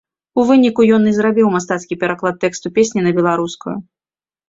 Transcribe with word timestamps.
У 0.39 0.45
выніку, 0.51 0.81
ён 0.95 1.05
і 1.11 1.13
зрабіў 1.19 1.53
мастацкі 1.57 1.99
пераклад 2.07 2.43
тэксту 2.47 2.67
песні 2.81 3.01
на 3.09 3.17
беларускую. 3.23 3.77